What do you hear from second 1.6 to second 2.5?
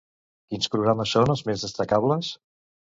destacables?